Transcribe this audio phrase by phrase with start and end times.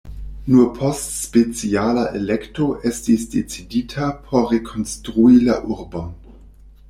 [0.51, 6.11] Nur post speciala elekto estis decidita por rekonstrui la urbon.